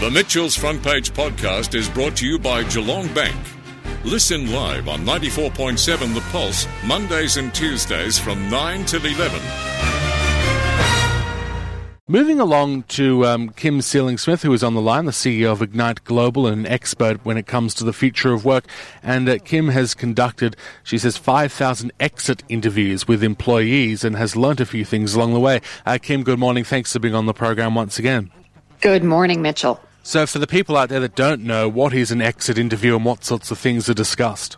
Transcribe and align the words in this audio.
The 0.00 0.10
Mitchell's 0.10 0.56
Front 0.56 0.82
Page 0.82 1.10
podcast 1.12 1.74
is 1.74 1.86
brought 1.86 2.16
to 2.16 2.26
you 2.26 2.38
by 2.38 2.64
Geelong 2.64 3.12
Bank. 3.12 3.36
Listen 4.02 4.50
live 4.50 4.88
on 4.88 5.00
94.7 5.00 6.14
The 6.14 6.22
Pulse, 6.32 6.66
Mondays 6.86 7.36
and 7.36 7.54
Tuesdays 7.54 8.18
from 8.18 8.48
9 8.48 8.86
till 8.86 9.04
11. 9.04 9.38
Moving 12.08 12.40
along 12.40 12.84
to 12.84 13.26
um, 13.26 13.50
Kim 13.50 13.82
Seeling 13.82 14.16
Smith, 14.16 14.40
who 14.40 14.54
is 14.54 14.64
on 14.64 14.72
the 14.72 14.80
line, 14.80 15.04
the 15.04 15.10
CEO 15.10 15.52
of 15.52 15.60
Ignite 15.60 16.02
Global 16.04 16.46
and 16.46 16.64
an 16.64 16.72
expert 16.72 17.22
when 17.22 17.36
it 17.36 17.46
comes 17.46 17.74
to 17.74 17.84
the 17.84 17.92
future 17.92 18.32
of 18.32 18.46
work. 18.46 18.64
And 19.02 19.28
uh, 19.28 19.36
Kim 19.44 19.68
has 19.68 19.92
conducted, 19.92 20.56
she 20.82 20.96
says, 20.96 21.18
5,000 21.18 21.92
exit 22.00 22.42
interviews 22.48 23.06
with 23.06 23.22
employees 23.22 24.02
and 24.02 24.16
has 24.16 24.34
learnt 24.34 24.60
a 24.60 24.66
few 24.66 24.86
things 24.86 25.14
along 25.14 25.34
the 25.34 25.40
way. 25.40 25.60
Uh, 25.84 25.98
Kim, 26.00 26.22
good 26.22 26.38
morning. 26.38 26.64
Thanks 26.64 26.90
for 26.90 27.00
being 27.00 27.14
on 27.14 27.26
the 27.26 27.34
program 27.34 27.74
once 27.74 27.98
again. 27.98 28.30
Good 28.80 29.04
morning, 29.04 29.42
Mitchell. 29.42 29.78
So, 30.10 30.26
for 30.26 30.40
the 30.40 30.48
people 30.48 30.76
out 30.76 30.88
there 30.88 30.98
that 30.98 31.14
don't 31.14 31.44
know, 31.44 31.68
what 31.68 31.94
is 31.94 32.10
an 32.10 32.20
exit 32.20 32.58
interview 32.58 32.96
and 32.96 33.04
what 33.04 33.24
sorts 33.24 33.52
of 33.52 33.58
things 33.58 33.88
are 33.88 33.94
discussed? 33.94 34.56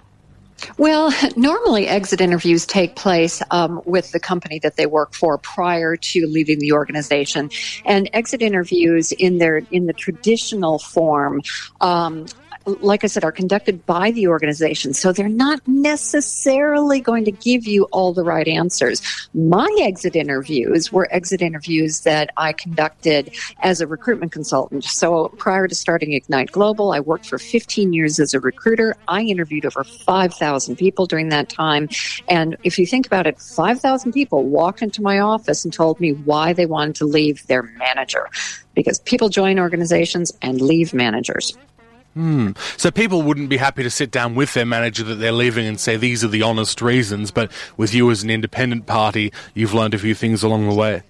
Well, 0.79 1.13
normally 1.37 1.87
exit 1.89 2.23
interviews 2.23 2.65
take 2.65 2.97
place 2.97 3.43
um, 3.51 3.83
with 3.85 4.13
the 4.13 4.19
company 4.19 4.61
that 4.61 4.77
they 4.77 4.87
work 4.87 5.13
for 5.13 5.37
prior 5.37 5.95
to 5.95 6.27
leaving 6.27 6.59
the 6.59 6.73
organization, 6.73 7.51
and 7.85 8.09
exit 8.15 8.41
interviews 8.41 9.13
in 9.13 9.37
their 9.37 9.59
in 9.71 9.85
the 9.85 9.93
traditional 9.93 10.79
form 10.79 11.43
um, 11.83 12.25
like 12.67 13.05
I 13.05 13.07
said, 13.07 13.25
are 13.25 13.33
conducted 13.33 13.85
by 13.87 14.11
the 14.11 14.29
organization. 14.29 14.95
So 14.95 15.13
they're 15.13 15.29
not 15.29 15.67
necessarily 15.67 17.01
going 17.01 17.25
to 17.25 17.33
give 17.33 17.67
you 17.67 17.85
all 17.93 18.13
the 18.13 18.25
right 18.25 18.47
answers. 18.47 19.03
My 19.35 19.69
exit 19.81 20.17
interviews 20.17 20.93
were 20.93 21.09
exit 21.11 21.43
interviews 21.43 22.01
that 22.03 22.31
I 22.37 22.53
conducted 22.53 23.35
as 23.61 23.81
a 23.81 23.87
recruitment 23.87 24.33
consultant. 24.33 24.85
So 24.85 25.29
prior 25.29 25.69
to 25.69 25.75
starting 25.75 26.13
Ignite 26.13 26.53
Global, 26.53 26.93
I 26.93 27.01
worked 27.01 27.27
for 27.27 27.39
15 27.39 27.93
years 27.93 28.19
as 28.21 28.35
a 28.35 28.41
recruiter. 28.41 28.97
I 29.09 29.23
interviewed 29.23 29.67
over 29.67 29.85
5,000 29.85 30.77
people 30.77 31.07
during 31.07 31.29
that 31.31 31.49
time. 31.49 31.89
And 32.29 32.57
if 32.63 32.79
you 32.79 32.87
think 32.87 33.07
about 33.07 33.27
it, 33.27 33.41
5,000 33.41 34.13
people 34.13 34.45
walked 34.45 34.83
into 34.83 35.03
my 35.03 35.19
office 35.19 35.65
and 35.65 35.73
told 35.73 36.01
me 36.01 36.13
why 36.13 36.53
they 36.53 36.67
wanted 36.67 36.97
to 36.97 37.07
leave 37.07 37.47
their 37.47 37.63
manager 37.63 38.29
because 38.75 38.99
people 39.01 39.29
join 39.29 39.59
organizations 39.59 40.33
and 40.43 40.61
leave 40.61 40.95
managers. 40.95 41.57
Hmm. 42.15 42.51
So 42.77 42.91
people 42.91 43.23
wouldn't 43.23 43.49
be 43.49 43.57
happy 43.57 43.83
to 43.83 43.91
sit 43.91 44.11
down 44.11 44.35
with 44.35 44.53
their 44.55 44.67
manager 44.67 45.03
that 45.05 45.15
they're 45.15 45.33
leaving 45.33 45.67
and 45.67 45.81
say 45.81 45.97
these 45.97 46.23
are 46.23 46.29
the 46.29 46.43
honest 46.43 46.83
reasons, 46.83 47.31
but 47.31 47.51
with 47.77 47.95
you 47.95 48.11
as 48.11 48.23
an 48.23 48.31
independent 48.31 48.87
party, 48.87 49.33
you've 49.55 49.73
learned 49.73 49.95
a 49.95 49.99
few 49.99 50.15
things 50.15 50.43
along 50.43 50.69
the 50.69 50.75
way. 50.75 51.03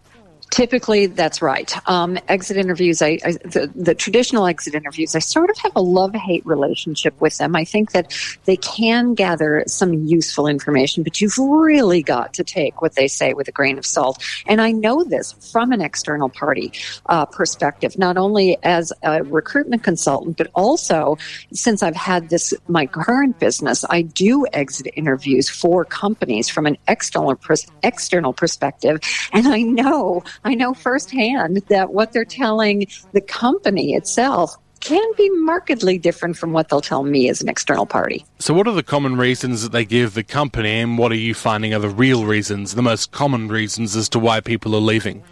Typically, 0.52 1.06
that's 1.06 1.40
right. 1.40 1.74
Um, 1.88 2.18
exit 2.28 2.58
interviews, 2.58 3.00
I, 3.00 3.18
I 3.24 3.32
the, 3.42 3.72
the, 3.74 3.94
traditional 3.94 4.46
exit 4.46 4.74
interviews, 4.74 5.16
I 5.16 5.18
sort 5.18 5.48
of 5.48 5.56
have 5.56 5.72
a 5.74 5.80
love 5.80 6.14
hate 6.14 6.44
relationship 6.44 7.18
with 7.22 7.38
them. 7.38 7.56
I 7.56 7.64
think 7.64 7.92
that 7.92 8.14
they 8.44 8.58
can 8.58 9.14
gather 9.14 9.64
some 9.66 9.94
useful 9.94 10.46
information, 10.46 11.04
but 11.04 11.22
you've 11.22 11.38
really 11.38 12.02
got 12.02 12.34
to 12.34 12.44
take 12.44 12.82
what 12.82 12.96
they 12.96 13.08
say 13.08 13.32
with 13.32 13.48
a 13.48 13.50
grain 13.50 13.78
of 13.78 13.86
salt. 13.86 14.22
And 14.46 14.60
I 14.60 14.72
know 14.72 15.04
this 15.04 15.32
from 15.32 15.72
an 15.72 15.80
external 15.80 16.28
party 16.28 16.74
uh, 17.06 17.24
perspective, 17.24 17.96
not 17.96 18.18
only 18.18 18.58
as 18.62 18.92
a 19.02 19.24
recruitment 19.24 19.82
consultant, 19.82 20.36
but 20.36 20.48
also 20.54 21.16
since 21.54 21.82
I've 21.82 21.96
had 21.96 22.28
this 22.28 22.52
my 22.68 22.84
current 22.84 23.38
business, 23.38 23.86
I 23.88 24.02
do 24.02 24.46
exit 24.52 24.88
interviews 24.96 25.48
for 25.48 25.86
companies 25.86 26.50
from 26.50 26.66
an 26.66 26.76
external 26.88 27.36
pers- 27.36 27.66
external 27.82 28.34
perspective, 28.34 29.00
and 29.32 29.48
I 29.48 29.62
know 29.62 30.22
I 30.44 30.54
know 30.54 30.74
firsthand 30.74 31.58
that 31.68 31.92
what 31.92 32.12
they're 32.12 32.24
telling 32.24 32.86
the 33.12 33.20
company 33.20 33.94
itself 33.94 34.56
can 34.80 35.12
be 35.16 35.30
markedly 35.30 35.96
different 35.96 36.36
from 36.36 36.52
what 36.52 36.68
they'll 36.68 36.80
tell 36.80 37.04
me 37.04 37.28
as 37.28 37.40
an 37.40 37.48
external 37.48 37.86
party. 37.86 38.24
So, 38.40 38.52
what 38.52 38.66
are 38.66 38.72
the 38.72 38.82
common 38.82 39.16
reasons 39.16 39.62
that 39.62 39.70
they 39.70 39.84
give 39.84 40.14
the 40.14 40.24
company, 40.24 40.80
and 40.80 40.98
what 40.98 41.12
are 41.12 41.16
you 41.16 41.34
finding 41.34 41.72
are 41.72 41.78
the 41.78 41.88
real 41.88 42.26
reasons, 42.26 42.74
the 42.74 42.82
most 42.82 43.12
common 43.12 43.46
reasons 43.48 43.94
as 43.94 44.08
to 44.10 44.18
why 44.18 44.40
people 44.40 44.74
are 44.74 44.80
leaving? 44.80 45.22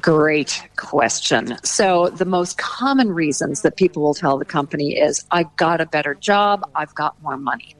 Great 0.00 0.68
question. 0.76 1.56
So, 1.62 2.08
the 2.08 2.24
most 2.24 2.58
common 2.58 3.12
reasons 3.12 3.62
that 3.62 3.76
people 3.76 4.02
will 4.02 4.14
tell 4.14 4.38
the 4.38 4.44
company 4.44 4.98
is, 4.98 5.24
I 5.30 5.44
got 5.56 5.80
a 5.80 5.86
better 5.86 6.14
job, 6.14 6.68
I've 6.74 6.92
got 6.96 7.20
more 7.22 7.36
money. 7.36 7.76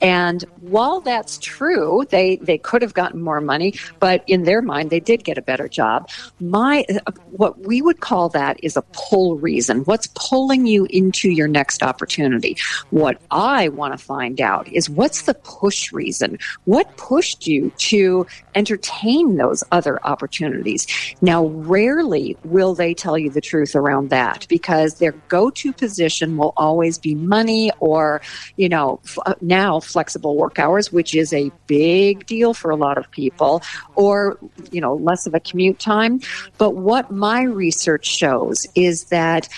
And 0.00 0.42
while 0.60 1.00
that's 1.00 1.38
true, 1.38 2.04
they, 2.10 2.36
they 2.36 2.58
could 2.58 2.82
have 2.82 2.94
gotten 2.94 3.22
more 3.22 3.40
money, 3.40 3.74
but 4.00 4.24
in 4.26 4.42
their 4.42 4.60
mind, 4.60 4.90
they 4.90 4.98
did 4.98 5.22
get 5.22 5.38
a 5.38 5.42
better 5.42 5.68
job. 5.68 6.10
My, 6.40 6.84
what 7.30 7.60
we 7.60 7.80
would 7.80 8.00
call 8.00 8.28
that 8.30 8.58
is 8.64 8.76
a 8.76 8.82
pull 8.92 9.36
reason. 9.36 9.84
What's 9.84 10.08
pulling 10.16 10.66
you 10.66 10.86
into 10.90 11.30
your 11.30 11.46
next 11.46 11.84
opportunity? 11.84 12.56
What 12.90 13.20
I 13.30 13.68
want 13.68 13.96
to 13.96 14.04
find 14.04 14.40
out 14.40 14.66
is 14.66 14.90
what's 14.90 15.22
the 15.22 15.34
push 15.34 15.92
reason? 15.92 16.40
What 16.64 16.96
pushed 16.96 17.46
you 17.46 17.70
to 17.76 18.26
entertain 18.56 19.36
those 19.36 19.62
other 19.70 20.04
opportunities? 20.04 20.88
Now, 21.20 21.51
rarely 21.52 22.36
will 22.44 22.74
they 22.74 22.94
tell 22.94 23.18
you 23.18 23.30
the 23.30 23.40
truth 23.40 23.74
around 23.74 24.10
that 24.10 24.46
because 24.48 24.94
their 24.94 25.12
go-to 25.28 25.72
position 25.72 26.36
will 26.36 26.52
always 26.56 26.98
be 26.98 27.14
money 27.14 27.70
or, 27.80 28.20
you 28.56 28.68
know, 28.68 29.00
f- 29.04 29.18
uh, 29.26 29.34
now 29.40 29.80
flexible 29.80 30.36
work 30.36 30.58
hours, 30.58 30.92
which 30.92 31.14
is 31.14 31.32
a 31.32 31.50
big 31.66 32.26
deal 32.26 32.54
for 32.54 32.70
a 32.70 32.76
lot 32.76 32.98
of 32.98 33.10
people, 33.10 33.62
or, 33.94 34.38
you 34.70 34.80
know, 34.80 34.94
less 34.94 35.26
of 35.26 35.34
a 35.34 35.40
commute 35.40 35.78
time. 35.78 36.20
But 36.58 36.70
what 36.70 37.10
my 37.10 37.42
research 37.42 38.06
shows 38.06 38.66
is 38.74 39.04
that 39.04 39.48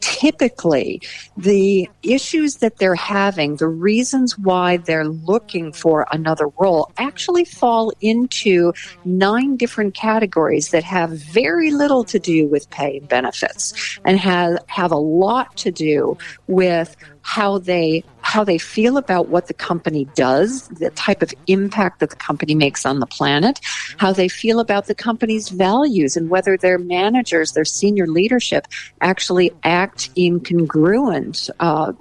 typically 0.00 1.00
the 1.36 1.88
issues 2.02 2.56
that 2.56 2.78
they're 2.78 2.94
having, 2.94 3.56
the 3.56 3.68
reasons 3.68 4.36
why 4.36 4.78
they're 4.78 5.06
looking 5.06 5.72
for 5.72 6.06
another 6.10 6.48
role 6.58 6.90
actually 6.98 7.44
fall 7.44 7.92
into 8.00 8.72
nine 9.04 9.56
different 9.56 9.94
categories 9.94 10.49
that 10.70 10.84
have 10.84 11.10
very 11.10 11.70
little 11.70 12.04
to 12.04 12.18
do 12.18 12.46
with 12.46 12.68
pay 12.70 12.98
and 12.98 13.08
benefits 13.08 13.98
and 14.04 14.18
have, 14.18 14.58
have 14.66 14.92
a 14.92 14.96
lot 14.96 15.56
to 15.58 15.70
do 15.70 16.16
with 16.46 16.96
how 17.22 17.58
they 17.58 18.04
how 18.30 18.44
they 18.44 18.58
feel 18.58 18.96
about 18.96 19.26
what 19.26 19.48
the 19.48 19.54
company 19.54 20.04
does, 20.14 20.68
the 20.68 20.90
type 20.90 21.20
of 21.20 21.34
impact 21.48 21.98
that 21.98 22.10
the 22.10 22.16
company 22.28 22.54
makes 22.54 22.86
on 22.86 23.00
the 23.00 23.06
planet, 23.06 23.58
how 23.96 24.12
they 24.12 24.28
feel 24.28 24.60
about 24.60 24.86
the 24.86 24.94
company's 24.94 25.48
values, 25.48 26.16
and 26.16 26.30
whether 26.30 26.56
their 26.56 26.78
managers, 26.78 27.54
their 27.54 27.64
senior 27.64 28.06
leadership, 28.06 28.68
actually 29.00 29.50
act 29.64 30.10
in 30.14 30.38
congruent, 30.38 31.50
uh, 31.58 31.92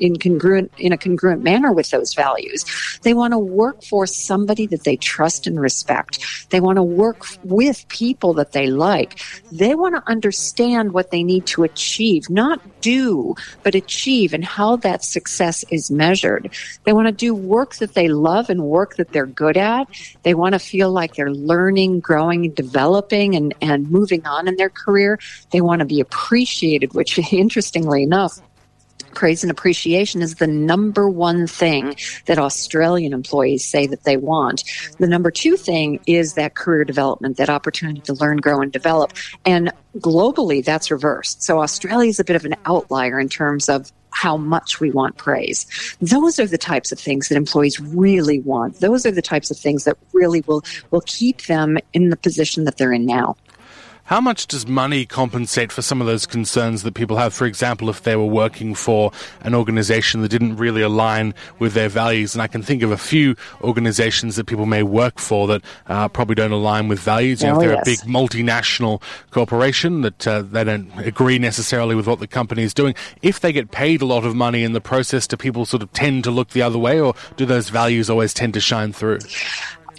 in 0.00 0.18
congruent, 0.18 0.72
in 0.78 0.90
a 0.92 0.98
congruent 0.98 1.44
manner 1.44 1.72
with 1.72 1.90
those 1.90 2.12
values. 2.12 2.64
They 3.02 3.14
want 3.14 3.32
to 3.32 3.38
work 3.38 3.80
for 3.84 4.04
somebody 4.04 4.66
that 4.66 4.82
they 4.82 4.96
trust 4.96 5.46
and 5.46 5.60
respect. 5.60 6.18
They 6.50 6.58
want 6.58 6.78
to 6.78 6.82
work 6.82 7.24
with 7.44 7.86
people 7.86 8.34
that 8.34 8.50
they 8.50 8.66
like. 8.66 9.20
They 9.52 9.76
want 9.76 9.94
to 9.94 10.02
understand 10.10 10.90
what 10.90 11.12
they 11.12 11.22
need 11.22 11.46
to 11.46 11.62
achieve, 11.62 12.28
not 12.28 12.60
do, 12.80 13.36
but 13.62 13.76
achieve, 13.76 14.34
and 14.34 14.44
how 14.44 14.74
that 14.74 15.04
success 15.04 15.64
is 15.72 15.90
measured. 15.90 16.50
They 16.84 16.92
want 16.92 17.06
to 17.06 17.12
do 17.12 17.34
work 17.34 17.76
that 17.76 17.94
they 17.94 18.08
love 18.08 18.50
and 18.50 18.62
work 18.62 18.96
that 18.96 19.12
they're 19.12 19.26
good 19.26 19.56
at. 19.56 19.88
They 20.22 20.34
want 20.34 20.54
to 20.54 20.58
feel 20.58 20.90
like 20.90 21.14
they're 21.14 21.32
learning, 21.32 22.00
growing, 22.00 22.50
developing, 22.52 23.34
and, 23.34 23.54
and 23.60 23.90
moving 23.90 24.26
on 24.26 24.48
in 24.48 24.56
their 24.56 24.70
career. 24.70 25.18
They 25.50 25.60
want 25.60 25.80
to 25.80 25.84
be 25.84 26.00
appreciated, 26.00 26.94
which 26.94 27.18
interestingly 27.32 28.02
enough, 28.02 28.40
praise 29.14 29.42
and 29.42 29.50
appreciation 29.50 30.22
is 30.22 30.36
the 30.36 30.46
number 30.46 31.08
one 31.08 31.46
thing 31.46 31.96
that 32.26 32.38
Australian 32.38 33.12
employees 33.12 33.66
say 33.66 33.86
that 33.86 34.04
they 34.04 34.16
want. 34.16 34.62
The 34.98 35.08
number 35.08 35.30
two 35.30 35.56
thing 35.56 36.00
is 36.06 36.34
that 36.34 36.54
career 36.54 36.84
development, 36.84 37.36
that 37.38 37.50
opportunity 37.50 38.00
to 38.02 38.14
learn, 38.14 38.36
grow, 38.36 38.60
and 38.60 38.72
develop. 38.72 39.12
And 39.44 39.72
globally, 39.96 40.64
that's 40.64 40.90
reversed. 40.90 41.42
So 41.42 41.60
Australia 41.60 42.08
is 42.08 42.20
a 42.20 42.24
bit 42.24 42.36
of 42.36 42.44
an 42.44 42.54
outlier 42.64 43.18
in 43.18 43.28
terms 43.28 43.68
of 43.68 43.92
how 44.18 44.36
much 44.36 44.80
we 44.80 44.90
want 44.90 45.16
praise. 45.16 45.64
Those 46.00 46.40
are 46.40 46.46
the 46.46 46.58
types 46.58 46.90
of 46.90 46.98
things 46.98 47.28
that 47.28 47.36
employees 47.36 47.78
really 47.78 48.40
want. 48.40 48.80
Those 48.80 49.06
are 49.06 49.12
the 49.12 49.22
types 49.22 49.48
of 49.48 49.56
things 49.56 49.84
that 49.84 49.96
really 50.12 50.40
will, 50.40 50.64
will 50.90 51.02
keep 51.06 51.46
them 51.46 51.78
in 51.92 52.10
the 52.10 52.16
position 52.16 52.64
that 52.64 52.78
they're 52.78 52.92
in 52.92 53.06
now. 53.06 53.36
How 54.08 54.22
much 54.22 54.46
does 54.46 54.66
money 54.66 55.04
compensate 55.04 55.70
for 55.70 55.82
some 55.82 56.00
of 56.00 56.06
those 56.06 56.24
concerns 56.24 56.82
that 56.82 56.94
people 56.94 57.18
have? 57.18 57.34
For 57.34 57.44
example, 57.44 57.90
if 57.90 58.04
they 58.04 58.16
were 58.16 58.24
working 58.24 58.74
for 58.74 59.12
an 59.42 59.54
organization 59.54 60.22
that 60.22 60.30
didn't 60.30 60.56
really 60.56 60.80
align 60.80 61.34
with 61.58 61.74
their 61.74 61.90
values, 61.90 62.34
and 62.34 62.40
I 62.40 62.46
can 62.46 62.62
think 62.62 62.82
of 62.82 62.90
a 62.90 62.96
few 62.96 63.36
organizations 63.60 64.36
that 64.36 64.46
people 64.46 64.64
may 64.64 64.82
work 64.82 65.18
for 65.18 65.46
that 65.48 65.62
uh, 65.88 66.08
probably 66.08 66.36
don't 66.36 66.52
align 66.52 66.88
with 66.88 67.00
values. 67.00 67.42
You 67.42 67.48
know, 67.48 67.56
oh, 67.56 67.60
if 67.60 67.66
they're 67.66 67.74
yes. 67.74 67.82
a 67.82 68.06
big 68.06 68.10
multinational 68.10 69.02
corporation 69.30 70.00
that 70.00 70.26
uh, 70.26 70.40
they 70.40 70.64
don't 70.64 70.90
agree 71.00 71.38
necessarily 71.38 71.94
with 71.94 72.06
what 72.06 72.18
the 72.18 72.26
company 72.26 72.62
is 72.62 72.72
doing, 72.72 72.94
if 73.20 73.40
they 73.40 73.52
get 73.52 73.72
paid 73.72 74.00
a 74.00 74.06
lot 74.06 74.24
of 74.24 74.34
money 74.34 74.64
in 74.64 74.72
the 74.72 74.80
process, 74.80 75.26
do 75.26 75.36
people 75.36 75.66
sort 75.66 75.82
of 75.82 75.92
tend 75.92 76.24
to 76.24 76.30
look 76.30 76.48
the 76.52 76.62
other 76.62 76.78
way, 76.78 76.98
or 76.98 77.12
do 77.36 77.44
those 77.44 77.68
values 77.68 78.08
always 78.08 78.32
tend 78.32 78.54
to 78.54 78.60
shine 78.60 78.90
through? 78.90 79.18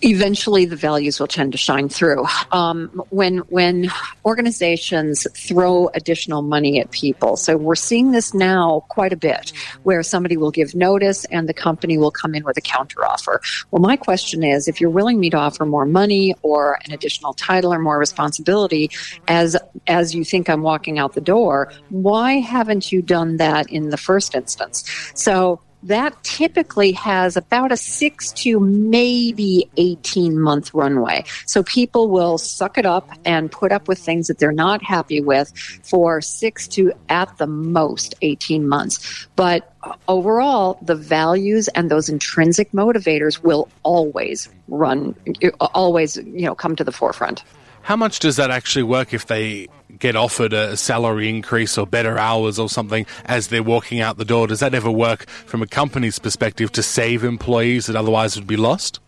Eventually 0.02 0.66
the 0.66 0.76
values 0.76 1.20
will 1.20 1.28
tend 1.28 1.52
to 1.52 1.58
shine 1.58 1.90
through. 1.90 2.26
Um, 2.52 3.04
when 3.10 3.40
when 3.50 3.90
organizations 4.26 5.28
throw 5.36 5.88
additional 5.94 6.42
money 6.42 6.80
at 6.80 6.92
people, 6.92 7.38
so 7.38 7.58
we're 7.58 7.76
seeing 7.76 8.12
this 8.12 8.34
now 8.34 8.86
quite 8.90 9.14
a 9.14 9.18
bit, 9.18 9.52
where 9.84 10.04
somebody 10.04 10.38
will 10.38 10.52
give 10.52 10.76
notice 10.76 11.26
and 11.26 11.48
the 11.48 11.54
company 11.54 11.98
will 11.98 12.12
come 12.12 12.36
in 12.36 12.44
with 12.44 12.58
a 12.58 12.62
counteroffer. 12.62 13.40
Well, 13.72 13.82
my 13.82 13.96
question 13.96 14.44
is, 14.44 14.68
if 14.68 14.80
you're 14.80 14.90
willing 14.90 15.20
me 15.20 15.30
to 15.30 15.38
offer 15.38 15.66
more 15.66 15.86
money 15.86 16.36
or 16.42 16.80
an 16.86 16.94
additional 16.94 17.34
title 17.34 17.74
or 17.74 17.80
more 17.80 17.98
responsibility, 17.98 18.90
as 19.28 19.58
as 19.88 20.16
you 20.16 20.24
think 20.24 20.50
I'm 20.50 20.62
walking 20.62 21.00
out 21.00 21.14
the 21.14 21.22
door, 21.22 21.72
why 21.90 22.34
haven't 22.34 22.92
you 22.92 23.02
done 23.02 23.38
that 23.38 23.70
in 23.70 23.90
the 23.90 23.98
first 23.98 24.36
instance? 24.36 24.84
So 25.16 25.62
that 25.84 26.22
typically 26.24 26.92
has 26.94 27.38
about 27.38 27.72
a 27.72 27.78
six 27.78 28.32
to 28.34 28.60
maybe 28.60 29.70
18 29.78 30.40
month 30.40 30.74
runway. 30.74 31.24
So 31.46 31.64
people 31.64 32.10
will 32.10 32.38
suck 32.38 32.78
it 32.78 32.86
up 32.86 33.10
and 33.26 33.52
put 33.52 33.72
up 33.72 33.88
with 33.88 34.00
things 34.00 34.28
that 34.28 34.40
they're 34.40 34.52
not 34.52 34.84
happy 34.84 35.22
with 35.22 35.56
for 35.84 36.22
six 36.22 36.68
to 36.70 36.94
at 37.08 37.38
the 37.38 37.48
most 37.48 38.16
18 38.22 38.68
months. 38.68 39.28
But 39.36 39.74
overall, 40.08 40.78
the 40.82 40.96
values 40.96 41.68
and 41.70 41.90
those 41.90 42.10
intrinsic 42.10 42.72
motivators 42.72 43.42
will 43.42 43.70
always 43.84 44.50
run, 44.68 45.16
always, 45.60 46.18
you 46.18 46.42
know, 46.42 46.56
come 46.56 46.76
to 46.76 46.84
the 46.84 46.92
forefront. 46.92 47.44
How 47.82 47.96
much 47.96 48.20
does 48.20 48.36
that 48.36 48.52
actually 48.52 48.84
work 48.84 49.14
if 49.14 49.26
they 49.26 49.68
get 49.98 50.16
offered 50.16 50.54
a 50.54 50.78
salary 50.78 51.30
increase 51.30 51.78
or 51.78 51.88
better 51.88 52.18
hours 52.18 52.60
or 52.60 52.70
something 52.70 53.06
as 53.26 53.48
they're 53.48 53.64
walking 53.64 54.00
out 54.00 54.18
the 54.18 54.26
door? 54.26 54.48
Does 54.48 54.60
that 54.60 54.76
ever 54.76 54.92
work 54.92 55.28
from 55.30 55.62
a 55.62 55.68
company's 55.68 56.20
perspective 56.20 56.72
to 56.74 56.84
save 56.84 57.24
employees 57.24 57.88
that 57.88 57.96
otherwise 57.96 58.36
would 58.36 58.48
be 58.48 58.58
lost? 58.58 59.00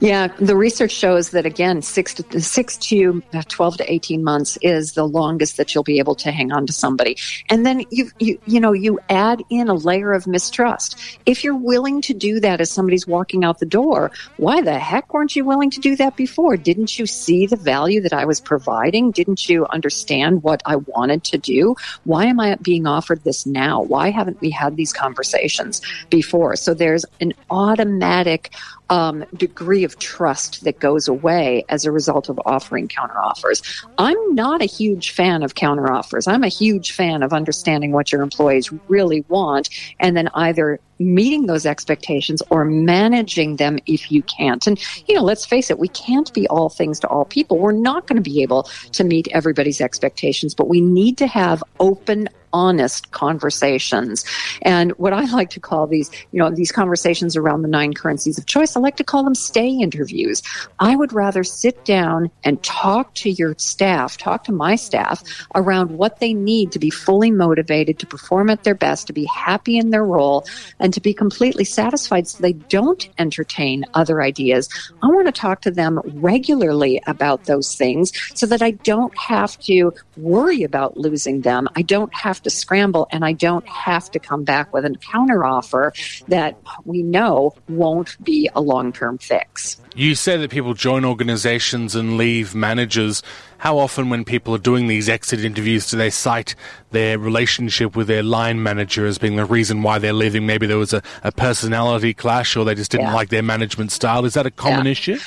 Yeah, 0.00 0.28
the 0.38 0.56
research 0.56 0.92
shows 0.92 1.30
that 1.30 1.46
again, 1.46 1.82
six 1.82 2.14
to 2.14 2.40
six 2.40 2.76
to 2.78 3.22
uh, 3.32 3.42
twelve 3.48 3.76
to 3.78 3.92
eighteen 3.92 4.24
months 4.24 4.58
is 4.62 4.92
the 4.92 5.06
longest 5.06 5.56
that 5.56 5.74
you'll 5.74 5.84
be 5.84 5.98
able 5.98 6.14
to 6.16 6.30
hang 6.30 6.52
on 6.52 6.66
to 6.66 6.72
somebody. 6.72 7.16
And 7.48 7.64
then 7.64 7.82
you 7.90 8.10
you 8.18 8.38
you 8.46 8.60
know 8.60 8.72
you 8.72 8.98
add 9.08 9.42
in 9.50 9.68
a 9.68 9.74
layer 9.74 10.12
of 10.12 10.26
mistrust. 10.26 10.98
If 11.26 11.44
you're 11.44 11.56
willing 11.56 12.00
to 12.02 12.14
do 12.14 12.40
that 12.40 12.60
as 12.60 12.70
somebody's 12.70 13.06
walking 13.06 13.44
out 13.44 13.58
the 13.58 13.66
door, 13.66 14.10
why 14.36 14.60
the 14.60 14.78
heck 14.78 15.12
weren't 15.12 15.36
you 15.36 15.44
willing 15.44 15.70
to 15.70 15.80
do 15.80 15.96
that 15.96 16.16
before? 16.16 16.56
Didn't 16.56 16.98
you 16.98 17.06
see 17.06 17.46
the 17.46 17.56
value 17.56 18.00
that 18.02 18.12
I 18.12 18.24
was 18.24 18.40
providing? 18.40 19.10
Didn't 19.10 19.48
you 19.48 19.66
understand 19.66 20.42
what 20.42 20.62
I 20.64 20.76
wanted 20.76 21.24
to 21.24 21.38
do? 21.38 21.76
Why 22.04 22.26
am 22.26 22.40
I 22.40 22.56
being 22.56 22.86
offered 22.86 23.24
this 23.24 23.46
now? 23.46 23.82
Why 23.82 24.10
haven't 24.10 24.40
we 24.40 24.50
had 24.50 24.76
these 24.76 24.92
conversations 24.92 25.80
before? 26.10 26.56
So 26.56 26.74
there's 26.74 27.04
an 27.20 27.32
automatic 27.50 28.50
um, 28.90 29.24
degree 29.34 29.84
of 29.84 29.98
trust 29.98 30.64
that 30.64 30.78
goes 30.78 31.08
away 31.08 31.64
as 31.68 31.84
a 31.84 31.90
result 31.90 32.28
of 32.28 32.40
offering 32.46 32.88
counteroffers. 32.88 33.84
I'm 33.98 34.34
not 34.34 34.62
a 34.62 34.66
huge 34.66 35.10
fan 35.10 35.42
of 35.42 35.54
counteroffers. 35.54 36.28
I'm 36.28 36.44
a 36.44 36.48
huge 36.48 36.92
fan 36.92 37.22
of 37.22 37.32
understanding 37.32 37.92
what 37.92 38.12
your 38.12 38.22
employees 38.22 38.72
really 38.88 39.24
want 39.28 39.68
and 39.98 40.16
then 40.16 40.28
either 40.34 40.80
meeting 40.98 41.46
those 41.46 41.66
expectations 41.66 42.42
or 42.50 42.64
managing 42.64 43.56
them 43.56 43.78
if 43.86 44.10
you 44.10 44.22
can't. 44.22 44.66
And, 44.66 44.80
you 45.06 45.14
know, 45.14 45.22
let's 45.22 45.44
face 45.44 45.70
it, 45.70 45.78
we 45.78 45.88
can't 45.88 46.32
be 46.32 46.46
all 46.48 46.68
things 46.68 46.98
to 47.00 47.08
all 47.08 47.24
people. 47.24 47.58
We're 47.58 47.72
not 47.72 48.06
going 48.06 48.22
to 48.22 48.30
be 48.30 48.42
able 48.42 48.64
to 48.92 49.04
meet 49.04 49.28
everybody's 49.32 49.80
expectations, 49.80 50.54
but 50.54 50.68
we 50.68 50.80
need 50.80 51.18
to 51.18 51.26
have 51.26 51.62
open, 51.80 52.28
honest 52.56 53.10
conversations. 53.10 54.24
And 54.62 54.92
what 54.92 55.12
I 55.12 55.26
like 55.26 55.50
to 55.50 55.60
call 55.60 55.86
these, 55.86 56.10
you 56.32 56.38
know, 56.38 56.50
these 56.50 56.72
conversations 56.72 57.36
around 57.36 57.60
the 57.60 57.68
nine 57.68 57.92
currencies 57.92 58.38
of 58.38 58.46
choice, 58.46 58.76
I 58.76 58.80
like 58.80 58.96
to 58.96 59.04
call 59.04 59.22
them 59.24 59.34
stay 59.34 59.68
interviews. 59.68 60.42
I 60.78 60.96
would 60.96 61.12
rather 61.12 61.44
sit 61.44 61.84
down 61.84 62.30
and 62.44 62.62
talk 62.62 63.14
to 63.16 63.30
your 63.30 63.54
staff, 63.58 64.16
talk 64.16 64.44
to 64.44 64.52
my 64.52 64.74
staff 64.74 65.22
around 65.54 65.90
what 65.90 66.18
they 66.18 66.32
need 66.32 66.72
to 66.72 66.78
be 66.78 66.88
fully 66.88 67.30
motivated, 67.30 67.98
to 67.98 68.06
perform 68.06 68.48
at 68.48 68.64
their 68.64 68.74
best, 68.74 69.06
to 69.08 69.12
be 69.12 69.26
happy 69.26 69.76
in 69.76 69.90
their 69.90 70.04
role, 70.04 70.46
and 70.80 70.94
to 70.94 71.00
be 71.00 71.12
completely 71.12 71.64
satisfied 71.64 72.26
so 72.26 72.40
they 72.40 72.54
don't 72.54 73.10
entertain 73.18 73.84
other 73.92 74.22
ideas. 74.22 74.70
I 75.02 75.08
want 75.08 75.26
to 75.26 75.32
talk 75.32 75.60
to 75.62 75.70
them 75.70 76.00
regularly 76.14 77.02
about 77.06 77.44
those 77.44 77.74
things 77.74 78.12
so 78.34 78.46
that 78.46 78.62
I 78.62 78.70
don't 78.70 79.16
have 79.18 79.58
to 79.60 79.92
worry 80.16 80.62
about 80.62 80.96
losing 80.96 81.42
them. 81.42 81.68
I 81.76 81.82
don't 81.82 82.14
have 82.14 82.42
to 82.46 82.50
scramble 82.50 83.08
and 83.10 83.24
I 83.24 83.32
don't 83.32 83.66
have 83.66 84.08
to 84.12 84.20
come 84.20 84.44
back 84.44 84.72
with 84.72 84.84
a 84.84 84.90
counteroffer 84.90 85.90
that 86.28 86.56
we 86.84 87.02
know 87.02 87.56
won't 87.68 88.22
be 88.22 88.48
a 88.54 88.60
long 88.60 88.92
term 88.92 89.18
fix. 89.18 89.80
You 89.96 90.14
say 90.14 90.36
that 90.36 90.50
people 90.50 90.74
join 90.74 91.04
organizations 91.04 91.96
and 91.96 92.16
leave 92.16 92.54
managers. 92.54 93.22
How 93.58 93.78
often, 93.78 94.10
when 94.10 94.24
people 94.24 94.54
are 94.54 94.58
doing 94.58 94.86
these 94.86 95.08
exit 95.08 95.42
interviews, 95.42 95.90
do 95.90 95.96
they 95.96 96.10
cite 96.10 96.54
their 96.90 97.18
relationship 97.18 97.96
with 97.96 98.06
their 98.06 98.22
line 98.22 98.62
manager 98.62 99.06
as 99.06 99.18
being 99.18 99.36
the 99.36 99.46
reason 99.46 99.82
why 99.82 99.98
they're 99.98 100.12
leaving? 100.12 100.46
Maybe 100.46 100.66
there 100.66 100.76
was 100.76 100.92
a, 100.92 101.02
a 101.24 101.32
personality 101.32 102.14
clash 102.14 102.54
or 102.56 102.64
they 102.64 102.74
just 102.74 102.90
didn't 102.90 103.06
yeah. 103.06 103.14
like 103.14 103.30
their 103.30 103.42
management 103.42 103.90
style. 103.90 104.24
Is 104.24 104.34
that 104.34 104.46
a 104.46 104.50
common 104.50 104.84
yeah. 104.84 104.92
issue? 104.92 105.18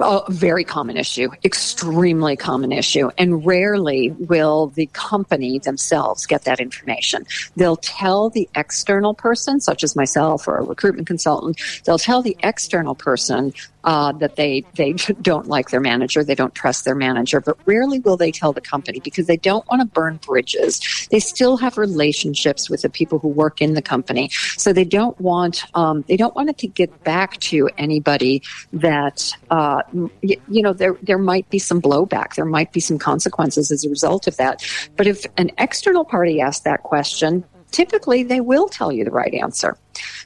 A 0.00 0.22
very 0.28 0.64
common 0.64 0.96
issue, 0.96 1.30
extremely 1.44 2.36
common 2.36 2.72
issue. 2.72 3.10
And 3.16 3.44
rarely 3.46 4.10
will 4.10 4.68
the 4.68 4.86
company 4.92 5.58
themselves 5.58 6.26
get 6.26 6.44
that 6.44 6.60
information. 6.60 7.26
They'll 7.56 7.76
tell 7.76 8.30
the 8.30 8.48
external 8.54 9.14
person, 9.14 9.60
such 9.60 9.84
as 9.84 9.94
myself 9.94 10.48
or 10.48 10.58
a 10.58 10.62
recruitment 10.62 11.06
consultant, 11.06 11.60
they'll 11.84 11.98
tell 11.98 12.22
the 12.22 12.36
external 12.42 12.94
person 12.94 13.52
uh, 13.84 14.12
that 14.12 14.36
they 14.36 14.64
they 14.74 14.92
don't 15.22 15.46
like 15.46 15.70
their 15.70 15.80
manager, 15.80 16.24
they 16.24 16.34
don't 16.34 16.54
trust 16.54 16.84
their 16.84 16.94
manager, 16.94 17.40
but 17.40 17.56
rarely 17.66 18.00
will 18.00 18.16
they 18.16 18.32
tell 18.32 18.52
the 18.52 18.60
company 18.60 19.00
because 19.00 19.26
they 19.26 19.36
don't 19.36 19.66
want 19.68 19.80
to 19.80 19.86
burn 19.86 20.18
bridges. 20.26 20.80
They 21.10 21.20
still 21.20 21.56
have 21.58 21.78
relationships 21.78 22.68
with 22.68 22.82
the 22.82 22.88
people 22.88 23.18
who 23.18 23.28
work 23.28 23.60
in 23.60 23.74
the 23.74 23.82
company, 23.82 24.30
so 24.56 24.72
they 24.72 24.84
don't 24.84 25.18
want 25.20 25.64
um, 25.74 26.04
they 26.08 26.16
don't 26.16 26.34
want 26.34 26.50
it 26.50 26.58
to 26.58 26.66
get 26.66 27.04
back 27.04 27.38
to 27.40 27.68
anybody 27.78 28.42
that 28.72 29.32
uh, 29.50 29.82
you, 30.22 30.36
you 30.48 30.62
know 30.62 30.72
there 30.72 30.96
there 31.02 31.18
might 31.18 31.48
be 31.50 31.58
some 31.58 31.80
blowback, 31.80 32.34
there 32.34 32.44
might 32.44 32.72
be 32.72 32.80
some 32.80 32.98
consequences 32.98 33.70
as 33.70 33.84
a 33.84 33.88
result 33.88 34.26
of 34.26 34.36
that. 34.36 34.64
But 34.96 35.06
if 35.06 35.26
an 35.36 35.50
external 35.58 36.04
party 36.04 36.40
asks 36.40 36.64
that 36.64 36.82
question, 36.82 37.44
typically 37.70 38.22
they 38.22 38.40
will 38.40 38.68
tell 38.68 38.90
you 38.90 39.04
the 39.04 39.10
right 39.10 39.34
answer. 39.34 39.76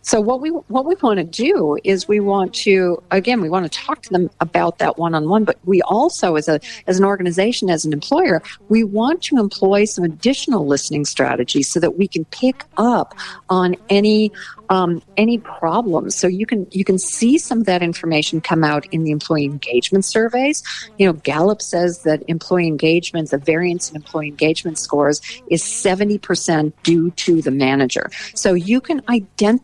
So 0.02 0.20
what 0.20 0.40
we 0.40 0.50
what 0.50 0.84
we 0.84 0.94
want 0.96 1.18
to 1.18 1.24
do 1.24 1.78
is 1.84 2.08
we 2.08 2.20
want 2.20 2.54
to 2.54 3.02
again 3.10 3.40
we 3.40 3.48
want 3.48 3.70
to 3.70 3.78
talk 3.78 4.02
to 4.02 4.10
them 4.10 4.30
about 4.40 4.78
that 4.78 4.98
one 4.98 5.14
on 5.14 5.28
one, 5.28 5.44
but 5.44 5.58
we 5.64 5.82
also 5.82 6.36
as 6.36 6.48
a 6.48 6.60
as 6.86 6.98
an 6.98 7.04
organization 7.04 7.70
as 7.70 7.84
an 7.84 7.92
employer 7.92 8.42
we 8.68 8.84
want 8.84 9.22
to 9.22 9.36
employ 9.36 9.84
some 9.84 10.04
additional 10.04 10.66
listening 10.66 11.04
strategies 11.04 11.68
so 11.68 11.80
that 11.80 11.96
we 11.98 12.08
can 12.08 12.24
pick 12.26 12.64
up 12.76 13.14
on 13.48 13.74
any 13.88 14.32
um, 14.70 15.02
any 15.16 15.38
problems. 15.38 16.14
So 16.14 16.26
you 16.26 16.44
can 16.44 16.66
you 16.70 16.84
can 16.84 16.98
see 16.98 17.38
some 17.38 17.60
of 17.60 17.66
that 17.66 17.82
information 17.82 18.40
come 18.40 18.64
out 18.64 18.86
in 18.92 19.04
the 19.04 19.10
employee 19.10 19.46
engagement 19.46 20.04
surveys. 20.04 20.62
You 20.98 21.06
know, 21.06 21.14
Gallup 21.14 21.62
says 21.62 22.02
that 22.02 22.22
employee 22.28 22.66
engagement, 22.66 23.30
the 23.30 23.38
variance 23.38 23.90
in 23.90 23.96
employee 23.96 24.28
engagement 24.28 24.78
scores, 24.78 25.20
is 25.48 25.62
seventy 25.62 26.18
percent 26.18 26.80
due 26.82 27.10
to 27.12 27.40
the 27.40 27.50
manager. 27.50 28.10
So 28.34 28.52
you 28.52 28.80
can 28.80 29.02
identify 29.08 29.57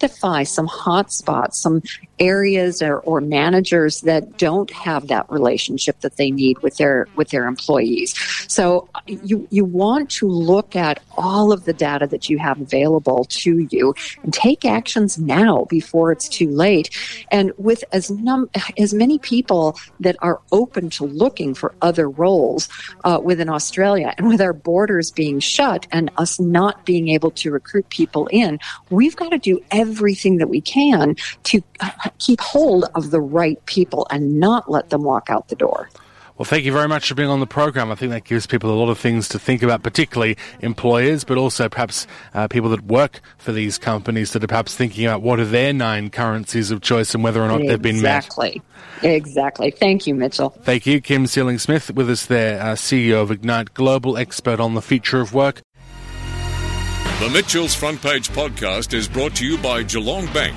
some 0.44 0.66
hot 0.66 1.12
spots, 1.12 1.58
some 1.58 1.82
areas 2.18 2.82
or, 2.82 2.98
or 3.00 3.20
managers 3.20 4.02
that 4.02 4.38
don't 4.38 4.70
have 4.70 5.08
that 5.08 5.30
relationship 5.30 6.00
that 6.00 6.16
they 6.16 6.30
need 6.30 6.58
with 6.60 6.76
their 6.76 7.08
with 7.16 7.30
their 7.30 7.46
employees. 7.46 8.14
So 8.48 8.88
you 9.06 9.46
you 9.50 9.64
want 9.64 10.10
to 10.10 10.28
look 10.28 10.76
at 10.76 11.02
all 11.16 11.52
of 11.52 11.64
the 11.64 11.72
data 11.72 12.06
that 12.06 12.28
you 12.28 12.38
have 12.38 12.60
available 12.60 13.24
to 13.24 13.66
you 13.70 13.94
and 14.22 14.32
take 14.32 14.64
actions 14.64 15.18
now 15.18 15.64
before 15.68 16.12
it's 16.12 16.28
too 16.28 16.50
late. 16.50 16.90
And 17.30 17.52
with 17.58 17.84
as 17.92 18.10
num 18.10 18.48
as 18.78 18.94
many 18.94 19.18
people 19.18 19.76
that 20.00 20.16
are 20.20 20.40
open 20.52 20.90
to 20.90 21.04
looking 21.04 21.54
for 21.54 21.74
other 21.82 22.08
roles 22.08 22.68
uh, 23.04 23.20
within 23.22 23.48
Australia, 23.48 24.14
and 24.18 24.28
with 24.28 24.40
our 24.40 24.52
borders 24.52 25.10
being 25.10 25.40
shut 25.40 25.86
and 25.90 26.10
us 26.16 26.38
not 26.38 26.84
being 26.84 27.08
able 27.08 27.30
to 27.32 27.50
recruit 27.50 27.88
people 27.88 28.28
in, 28.30 28.58
we've 28.90 29.16
got 29.16 29.30
to 29.30 29.38
do 29.38 29.60
everything 29.70 30.38
that 30.38 30.48
we 30.48 30.60
can 30.60 31.16
to 31.44 31.62
keep 32.18 32.40
hold 32.40 32.84
of 32.94 33.10
the 33.10 33.20
right 33.20 33.64
people 33.66 34.06
and 34.10 34.38
not 34.38 34.70
let 34.70 34.90
them 34.90 35.02
walk 35.02 35.30
out 35.30 35.48
the 35.48 35.56
door. 35.56 35.88
Well, 36.36 36.44
thank 36.44 36.64
you 36.64 36.72
very 36.72 36.88
much 36.88 37.08
for 37.08 37.14
being 37.14 37.28
on 37.28 37.38
the 37.38 37.46
program. 37.46 37.92
I 37.92 37.94
think 37.94 38.10
that 38.10 38.24
gives 38.24 38.44
people 38.44 38.72
a 38.72 38.74
lot 38.74 38.88
of 38.88 38.98
things 38.98 39.28
to 39.28 39.38
think 39.38 39.62
about, 39.62 39.84
particularly 39.84 40.36
employers, 40.60 41.22
but 41.22 41.38
also 41.38 41.68
perhaps 41.68 42.08
uh, 42.34 42.48
people 42.48 42.70
that 42.70 42.82
work 42.86 43.20
for 43.38 43.52
these 43.52 43.78
companies 43.78 44.32
that 44.32 44.42
are 44.42 44.48
perhaps 44.48 44.74
thinking 44.74 45.06
about 45.06 45.22
what 45.22 45.38
are 45.38 45.44
their 45.44 45.72
nine 45.72 46.10
currencies 46.10 46.72
of 46.72 46.80
choice 46.80 47.14
and 47.14 47.22
whether 47.22 47.40
or 47.40 47.46
not 47.46 47.60
exactly. 47.60 47.68
they've 47.68 47.82
been 47.82 48.02
met. 48.02 48.24
Exactly. 48.24 48.62
Exactly. 49.02 49.70
Thank 49.70 50.08
you, 50.08 50.14
Mitchell. 50.16 50.50
Thank 50.50 50.86
you, 50.86 51.00
Kim 51.00 51.28
Seeling 51.28 51.58
Smith, 51.58 51.92
with 51.94 52.10
us 52.10 52.26
there, 52.26 52.60
uh, 52.60 52.74
CEO 52.74 53.22
of 53.22 53.30
Ignite 53.30 53.72
Global, 53.72 54.16
expert 54.16 54.58
on 54.58 54.74
the 54.74 54.82
future 54.82 55.20
of 55.20 55.34
work. 55.34 55.62
The 57.20 57.30
Mitchell's 57.32 57.76
Front 57.76 58.02
Page 58.02 58.30
podcast 58.30 58.92
is 58.92 59.06
brought 59.06 59.36
to 59.36 59.46
you 59.46 59.56
by 59.58 59.84
Geelong 59.84 60.26
Bank 60.32 60.56